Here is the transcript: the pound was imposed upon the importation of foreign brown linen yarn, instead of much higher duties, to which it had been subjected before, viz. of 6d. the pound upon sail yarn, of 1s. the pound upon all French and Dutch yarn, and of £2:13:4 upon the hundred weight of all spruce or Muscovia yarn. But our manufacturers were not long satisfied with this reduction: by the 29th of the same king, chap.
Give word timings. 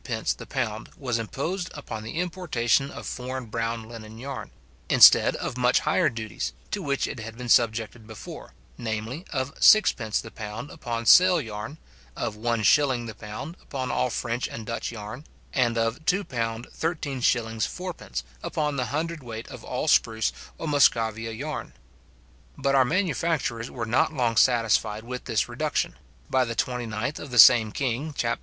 the 0.03 0.47
pound 0.49 0.89
was 0.97 1.19
imposed 1.19 1.69
upon 1.75 2.01
the 2.01 2.13
importation 2.19 2.89
of 2.89 3.05
foreign 3.05 3.45
brown 3.45 3.87
linen 3.87 4.17
yarn, 4.17 4.49
instead 4.89 5.35
of 5.35 5.59
much 5.59 5.81
higher 5.81 6.09
duties, 6.09 6.53
to 6.71 6.81
which 6.81 7.05
it 7.07 7.19
had 7.19 7.37
been 7.37 7.47
subjected 7.47 8.07
before, 8.07 8.55
viz. 8.79 9.23
of 9.31 9.53
6d. 9.59 10.23
the 10.23 10.31
pound 10.31 10.71
upon 10.71 11.05
sail 11.05 11.39
yarn, 11.39 11.77
of 12.15 12.35
1s. 12.35 13.05
the 13.05 13.13
pound 13.13 13.55
upon 13.61 13.91
all 13.91 14.09
French 14.09 14.47
and 14.47 14.65
Dutch 14.65 14.91
yarn, 14.91 15.23
and 15.53 15.77
of 15.77 16.03
£2:13:4 16.05 18.23
upon 18.41 18.77
the 18.77 18.85
hundred 18.85 19.21
weight 19.21 19.47
of 19.49 19.63
all 19.63 19.87
spruce 19.87 20.33
or 20.57 20.67
Muscovia 20.67 21.31
yarn. 21.31 21.73
But 22.57 22.73
our 22.73 22.85
manufacturers 22.85 23.69
were 23.69 23.85
not 23.85 24.11
long 24.11 24.35
satisfied 24.35 25.03
with 25.03 25.25
this 25.25 25.47
reduction: 25.47 25.93
by 26.27 26.43
the 26.43 26.55
29th 26.55 27.19
of 27.19 27.29
the 27.29 27.37
same 27.37 27.71
king, 27.71 28.13
chap. 28.13 28.39